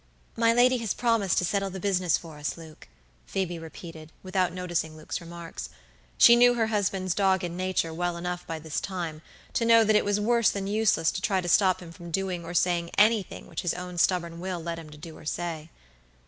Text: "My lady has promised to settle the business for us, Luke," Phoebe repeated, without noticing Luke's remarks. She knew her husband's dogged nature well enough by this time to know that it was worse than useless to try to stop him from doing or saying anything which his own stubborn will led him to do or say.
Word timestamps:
"My 0.35 0.51
lady 0.51 0.77
has 0.77 0.95
promised 0.95 1.37
to 1.37 1.45
settle 1.45 1.69
the 1.69 1.79
business 1.79 2.17
for 2.17 2.39
us, 2.39 2.57
Luke," 2.57 2.87
Phoebe 3.27 3.59
repeated, 3.59 4.11
without 4.23 4.51
noticing 4.51 4.97
Luke's 4.97 5.21
remarks. 5.21 5.69
She 6.17 6.35
knew 6.35 6.55
her 6.55 6.65
husband's 6.73 7.13
dogged 7.13 7.51
nature 7.51 7.93
well 7.93 8.17
enough 8.17 8.47
by 8.47 8.57
this 8.57 8.81
time 8.81 9.21
to 9.53 9.63
know 9.63 9.83
that 9.83 9.95
it 9.95 10.03
was 10.03 10.19
worse 10.19 10.49
than 10.49 10.65
useless 10.65 11.11
to 11.11 11.21
try 11.21 11.39
to 11.39 11.47
stop 11.47 11.81
him 11.83 11.91
from 11.91 12.09
doing 12.09 12.43
or 12.43 12.55
saying 12.55 12.89
anything 12.97 13.45
which 13.45 13.61
his 13.61 13.75
own 13.75 13.99
stubborn 13.99 14.39
will 14.39 14.59
led 14.59 14.79
him 14.79 14.89
to 14.89 14.97
do 14.97 15.15
or 15.15 15.23
say. 15.25 15.69